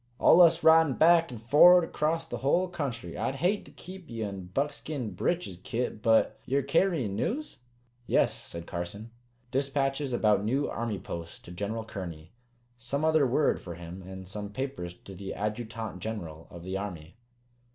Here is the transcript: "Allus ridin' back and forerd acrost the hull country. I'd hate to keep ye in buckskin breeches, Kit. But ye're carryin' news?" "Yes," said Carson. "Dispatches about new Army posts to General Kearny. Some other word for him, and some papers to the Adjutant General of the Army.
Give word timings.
"Allus 0.19 0.63
ridin' 0.63 0.95
back 0.95 1.29
and 1.29 1.39
forerd 1.39 1.83
acrost 1.83 2.31
the 2.31 2.39
hull 2.39 2.67
country. 2.67 3.15
I'd 3.15 3.35
hate 3.35 3.65
to 3.65 3.71
keep 3.71 4.09
ye 4.09 4.23
in 4.23 4.47
buckskin 4.47 5.11
breeches, 5.13 5.59
Kit. 5.63 6.01
But 6.01 6.39
ye're 6.43 6.63
carryin' 6.63 7.15
news?" 7.15 7.59
"Yes," 8.07 8.33
said 8.33 8.65
Carson. 8.65 9.11
"Dispatches 9.51 10.11
about 10.11 10.43
new 10.43 10.67
Army 10.67 10.97
posts 10.97 11.37
to 11.41 11.51
General 11.51 11.83
Kearny. 11.85 12.31
Some 12.79 13.05
other 13.05 13.27
word 13.27 13.61
for 13.61 13.75
him, 13.75 14.01
and 14.01 14.27
some 14.27 14.49
papers 14.51 14.95
to 14.95 15.13
the 15.13 15.35
Adjutant 15.35 15.99
General 15.99 16.47
of 16.49 16.63
the 16.63 16.77
Army. 16.77 17.15